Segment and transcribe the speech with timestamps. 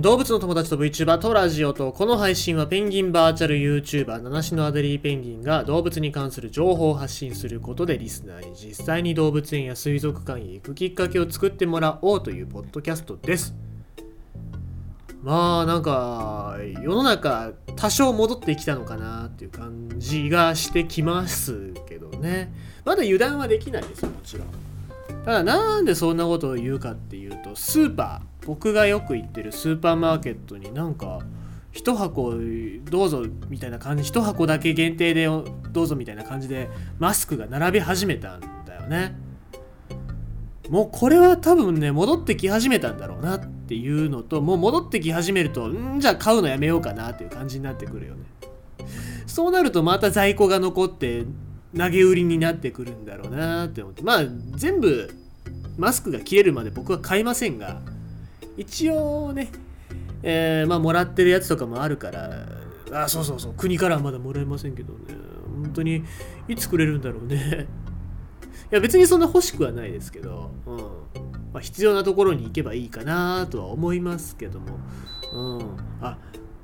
[0.00, 13.54] 動物の友達と VTuber とラジオとこの配信はペンギンバーチャル YouTuber 七種のアデリーペンギンが動物に関する情報を発信することでリスナーに実際に動物園や水族館へ行くきっかけを作ってもらおうというポッドキャストです。
[15.22, 22.50] まあなんか世の中多少戻ってきたのかなっていう感じがしてきますけどね。
[22.86, 24.46] まだ油断はできないですもちろん。
[25.26, 28.29] ただなんでそんなことを言うかっていうとスーパー。
[28.46, 31.20] 僕がよく行ってるスーパーマーケットになんか
[31.72, 32.34] 1箱
[32.90, 36.68] どうぞみたいな感じ1箱だけ限定でどうぞみたいな感じで
[36.98, 39.14] マスクが並び始めたんだよね。
[40.68, 48.22] もうこれは多分ね戻ってき始めたんだろうなっていうのともう戻ってき始めるとんじゃあ買うのやめようかなっていう感じになってくるよね。
[49.26, 51.24] そうなるとまた在庫が残って
[51.76, 54.02] 投げ売りになってくるんだろうなって思って。
[54.02, 54.22] まあ
[54.56, 55.10] 全部
[55.76, 57.80] マスクが切れるまで僕は買いませんが
[58.56, 59.50] 一応ね、
[60.22, 62.46] えー、まあもらってるやつとかもあるから
[62.92, 65.14] あそうそうそう国からはまだもらえませんけどね。
[65.62, 66.04] 本当に
[66.48, 67.68] いつくれるんだろうね。
[68.72, 70.76] いや別にそんな欲しくはないですけど、うん。
[71.52, 74.78] まあ、必要なところに行けばいいかなとは思いますけども、
[75.32, 76.16] うん、あ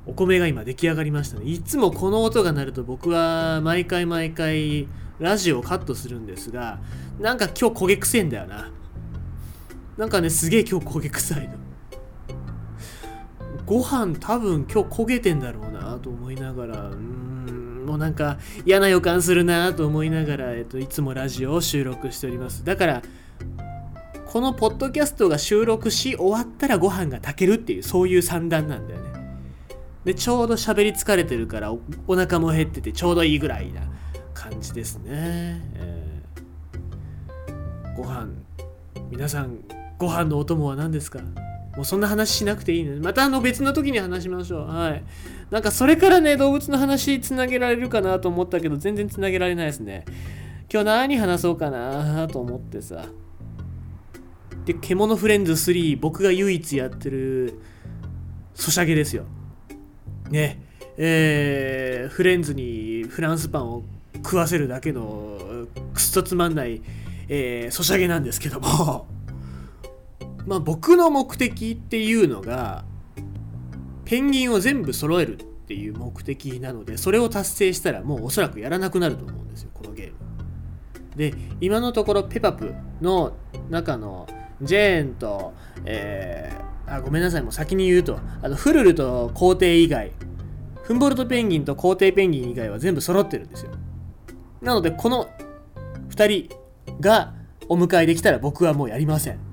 [0.07, 1.47] お米が今出来上がりましたね。
[1.47, 4.87] いつもこの音が鳴ると僕は毎回毎回
[5.19, 6.79] ラジオをカットするんですが
[7.19, 8.71] なんか今日焦げ臭いんだよな。
[9.97, 11.55] なんかねすげえ今日焦げ臭いの。
[13.67, 22.65] ご飯多分今日焦げてんだろうなと思いながらうんもうなんか嫌な予感するなと思いながら、えっと、いつもラジオを収録しております。
[22.65, 23.03] だから
[24.27, 29.07] このポッドキャストが収録し終わったらご飯が炊けるっていうそういう算段なんだよね。
[30.05, 33.83] でちょうど喋り疲れてるからおお腹も減っててちょうどいいぐらいな
[34.35, 38.29] 感じですね、えー、ご飯
[39.11, 39.59] 皆さん
[39.99, 41.21] ご飯のお供は何ですか？
[41.77, 42.99] もうそんな話しなくていいね。
[43.01, 44.67] またあの別の時に話しましょう。
[44.67, 45.05] はい。
[45.51, 50.05] なんかそれからね、動物の話つなげられるかなと思ったけど、全然つなげられないですね。
[50.73, 53.05] 今日何話そうかなと思ってさ。
[54.65, 57.61] で、獣フレンズ3、僕が唯一やってる、
[58.55, 59.25] ソシャゲですよ。
[60.31, 60.63] ね。
[60.97, 63.85] えー、フレンズにフランスパンを
[64.17, 66.81] 食わせるだけのくっそつまんない、
[67.29, 69.07] えー、ソシャゲなんですけども
[70.47, 72.85] まあ、僕の目的っていうのが
[74.05, 80.15] ペンギンを全部揃えるっていう目的なのでそれを達成したらもうおそらくやらなくなると思うんですよこのゲーム。
[81.17, 83.33] で今のところペパプの
[83.69, 84.29] 中の
[84.63, 90.13] ジェーンと、えー、あごめんなさいもう先に言うとあのフルルと皇帝以外
[90.83, 93.73] フンボルトペンギンと皇帝ペンギン以外は全部揃ってるんですよ。
[94.63, 95.29] なのでこの
[96.11, 96.57] 2人
[97.01, 97.35] が
[97.69, 99.46] お迎えできたら僕はもうやりません。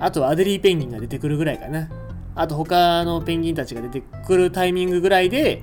[0.00, 1.88] あとアデリーペンギンが出てくるぐらいかな。
[2.34, 5.62] あと他のペンギンたちが出てくるタイミングぐらいで、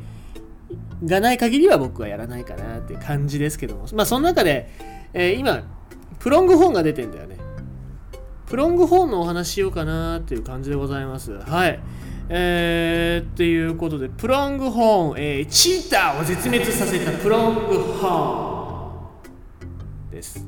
[1.04, 3.86] がない限りは僕はやらないかなって感じですけども。
[3.94, 4.70] まあその中で、
[5.14, 5.64] えー、今、
[6.20, 7.38] プロングホーンが出てんだよね。
[8.46, 11.34] プロングホーンのお話しようかなっていう感じでございます。
[11.34, 11.80] はい。
[12.30, 20.46] えー、っていうことで、プロングホーン、えー、チーターを絶滅させたプロングホーンです。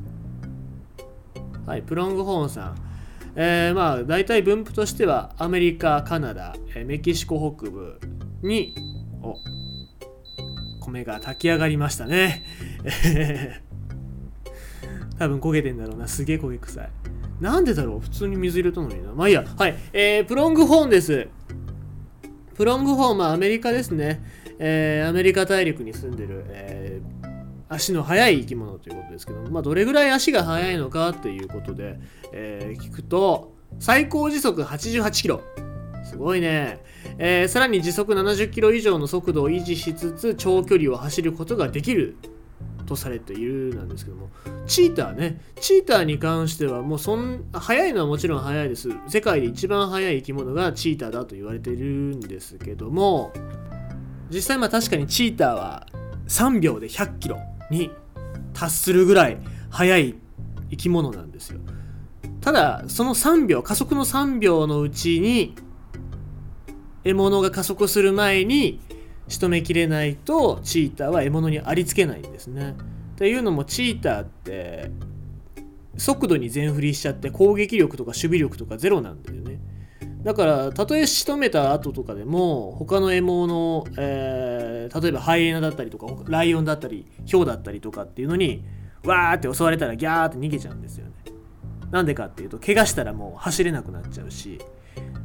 [1.66, 2.93] はい、プロングホーンさん。
[3.36, 6.54] えー、まあ大体分布としてはアメリカカナダ、
[6.86, 8.00] メキシコ北部
[8.42, 8.76] に
[9.22, 9.36] お
[10.80, 12.44] 米が炊き上がりましたね。
[15.18, 16.08] 多分焦げてんだろうな。
[16.08, 16.90] すげえ焦げ臭い。
[17.42, 18.00] なんでだろう？
[18.00, 19.12] 普通に水入れたのにな。
[19.14, 19.44] まあいいや。
[19.58, 19.76] はい。
[19.94, 21.28] えー、プロングホーンです。
[22.56, 24.24] プロングホーンまあアメリカですね。
[24.60, 27.23] えー、アメリカ大陸に住んでる、えー
[27.74, 32.00] 足の速い生き物ということですけど、まあ、どれぐらい足が速いのかっていうことで、
[32.32, 35.42] えー、聞くと最高時速88キロ。
[36.04, 36.84] すごいね、
[37.18, 42.18] えー、さらに時速70キロ以上の速度を維持しつつ長距離を走ることができる
[42.86, 44.30] とされているなんですけども
[44.68, 45.42] チーターね。
[45.60, 48.90] チーターに関してはもうそん速いのはもちろん速いです。
[49.08, 53.32] 世界で一番速い生き物がチーターだと言われているんですけども
[54.30, 55.88] 実際まあ確かにチーターは
[56.28, 57.40] 3秒で100キロ。
[57.74, 57.92] に
[58.54, 59.38] 達するぐらい
[59.70, 60.16] 速い
[60.70, 61.60] 生き物なんですよ。
[62.42, 65.56] ただその3秒加速の3秒のうちに
[67.04, 68.80] 獲物が加速する前に
[69.28, 72.76] 仕留めきれないとチーターは獲物にありつけないんですね。
[73.14, 74.92] っていうのもチーターって
[75.98, 79.60] 速度に全振りしちゃって攻撃力とか守備力とかゼロなんだよね。
[80.24, 88.64] だからたとえ仕留めた後とかでも他の獲物、えー、例えばハイエナだったりとかライオンだったりヒョウだったりとかっていうのに
[89.04, 91.14] わーって襲われたらギャーって逃げちゃうんですよね。
[91.92, 94.60] なんでかっていうと怪我したらもう走れなくなっちゃうし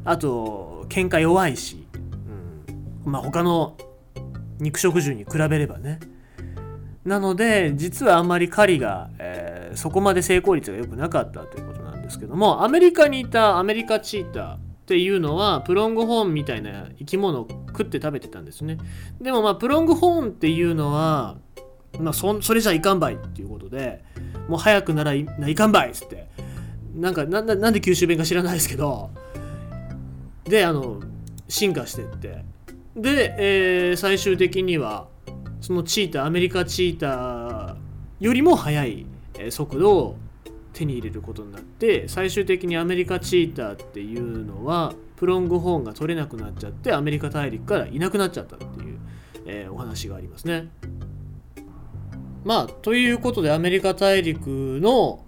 [0.04, 1.86] あと喧嘩弱いし、
[3.04, 3.76] うん、まあ他の
[4.58, 6.00] 肉食獣に比べればね。
[7.04, 18.78] なので実はあんまり狩りが、えー、そこまで成功率が良くなかったということなんですけどもアメリカにいたアメリカチーターっていうのはプロングホーンみたいな生き物を食って食べてたんですね。
[19.20, 21.36] でもまあプロングホーンっていうのは
[22.00, 24.02] まあそそれじゃいかんばいっていうことで
[24.48, 26.26] もう早くならいいかんばいっつって。
[26.96, 29.10] なんかなんなんで九州弁か知らないですけど。
[30.44, 31.02] であの
[31.48, 32.42] 進化してって。
[32.96, 35.06] で、えー、最終的には
[35.60, 37.76] そのチーターアメリカチーター
[38.20, 39.06] よりも速い
[39.50, 40.16] 速度を
[40.78, 48.98] 手に入れることになって最終的にアメリカチーターっていうのはプロングホーンが取れなくなっちゃってアメリカ大陸からいなくなっちゃったっていう、
[49.46, 50.68] えー、お話がありますね。
[52.44, 55.24] まあということでアメリカ大陸の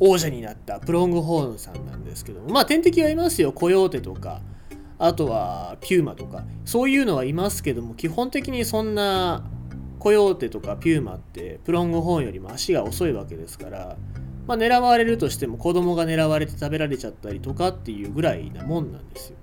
[0.00, 4.40] 王者になったプロングホーンさんなんですけどもまあ天敵はいますよコヨーテとか
[4.98, 9.44] あとはピューマとかそういうのはいますけども基本的にそんな
[9.98, 13.96] コヨーテとかピューマってプロングホーンよりも足が遅いわけですから、
[14.46, 19.36] まあ、狙われるとしても子供が狙われて食べられちゃったりとかっていうぐらいなもんなんですよ。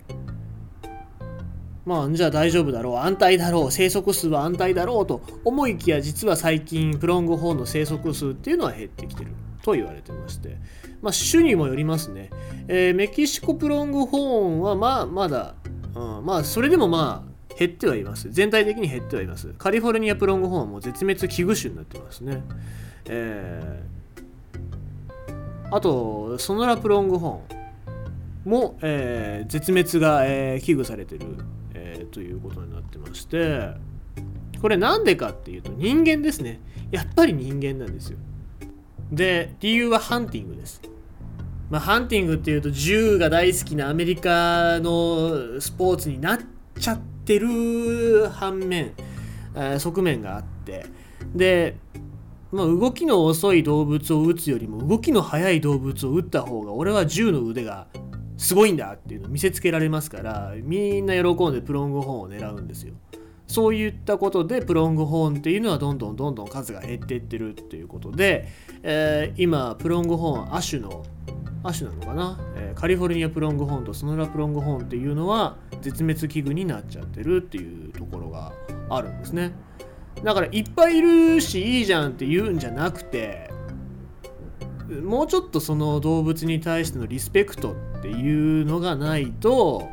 [1.86, 10.58] まあじゃあ大丈夫だろう安泰だろう生息数は安泰だろうと思いきや実は最近プロングホーンの生息数っていうのは減ってきてると言われてまして。
[11.04, 12.30] まあ種にもよりますね、
[12.70, 15.54] えー、メキシコプロングホーンはまあまだ、
[15.94, 18.32] うん、まあそれでもまあ減ってはいます。
[18.32, 19.54] 全体的に減ってはいます。
[19.58, 22.42] カリフォルニアプロングホーンはもう絶滅危惧種になってますね。
[23.06, 23.93] えー、
[25.74, 31.26] あとソノラプロングホーンも、えー、絶滅が、えー、危惧されてる
[31.74, 33.72] えということになってまして
[34.62, 36.62] これなんでかっていうと人間ですね。
[36.92, 38.20] やっぱり人間なんですよ。
[39.12, 40.80] で理由はハンティングです。
[41.72, 46.40] まあ、ハンティングっていうと銃が大好きなアメリカのスポーツになっ
[46.80, 48.92] ちゃってる反面、
[49.56, 50.86] え、側面があって。
[51.34, 51.78] で、
[52.54, 57.88] まあ、動きの遅い動物を撃つよりも動きの速い動物を撃った方が俺は銃の腕が
[58.38, 62.94] すごいんだっていうのを見せつけられますからみんな喜んでプロングホーンを狙うんですよ。
[63.48, 68.48] そういったことでプロングホーンっていうのはどんどんどんどん数が減っていってるっていうことで、
[68.84, 71.04] えー、今プロングホーン亜種の
[71.64, 78.54] 亜種なのかな、えー、カリフォルニアプロングホーンとソノラプロングホーンっていうのは絶滅危惧になっちゃってるっていうところが
[78.90, 79.54] あるんですね。
[80.24, 83.50] だからいっぱいいるしいいじゃんって言うんじゃなくて
[85.02, 89.90] もうちょっとその動物に対してのリスペクトっていうのがないと、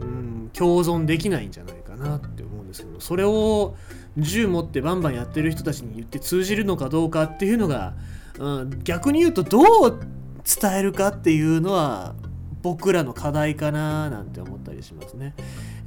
[0.00, 3.76] うん、共存できないんじゃないかなって思うんですけどそれを
[4.16, 7.94] 銃持ってバンバンやってる人たちに言って通じるのかどうかっていうのが、
[8.38, 10.00] うん、逆に言うとどう
[10.44, 12.14] 伝えるかっていうのは
[12.62, 15.34] 僕らの課題かななんて思ったりしますね。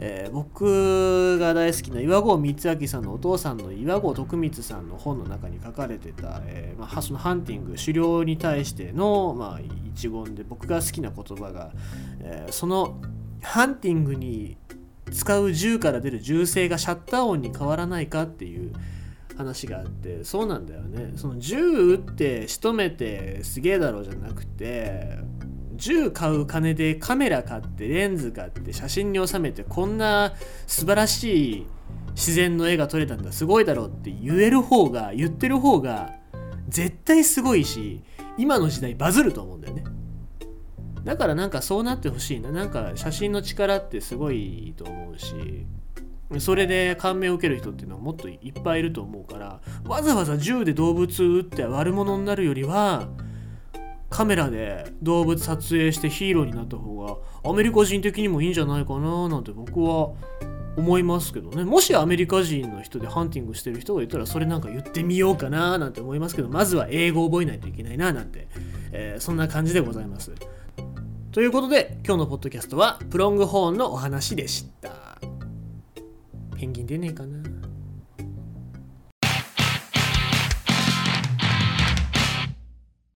[0.03, 9.59] えー、僕が大好きな岩合光明さんのお父さんの岩合徳光さんの本の中に書かれてた、えーまあ、そのハンティング狩猟に対しての、まあ、
[9.93, 11.71] 一言で僕が好きな言葉が、
[12.21, 12.99] えー、その
[13.43, 14.57] ハンティングに
[15.11, 18.73] 使う銃から出る銃声がシャッター音に変わらないかっていう
[19.37, 21.13] 話があってそうなんだよね。
[21.15, 25.19] その銃撃って仕留めてすげえだろうじゃなくて
[25.81, 30.33] 銃買う金でカメラ買ってレンズ買って写真に収めてこんな
[30.67, 31.67] 素晴らしい
[32.11, 36.13] 自然の絵が撮れたんだすごいだろうって言える方が言ってる方が
[36.69, 38.03] 絶対すごいし
[38.37, 39.83] 今の時代バズると思うんだよね。
[41.03, 42.51] だからなんかそうなってほしいな。
[42.51, 45.65] なんか写真の力ってすごいと思うし
[46.39, 53.07] それで感銘を受ける人っていうのはもっといっぱいいると思うからわざわざ銃で動物撃って悪者になるよりは
[54.11, 57.01] カメラで動物撮影してヒーローになった方
[57.43, 60.11] がアメリカ人的にもいいんじゃないかななんて僕は
[60.77, 61.63] 思いますけどね。
[61.63, 68.47] もしアメリカ人の人でハンティングしてる人がいたらそれなんか言ってみようかななんて思いますけどまずは英語を覚えないといけないななんて、
[68.91, 70.33] えー、そんな感じでございます。
[71.31, 74.91] ということで今日のポッドキャストはプロングホーンのお話でした。
[76.57, 77.50] ペンギン出ねえかな。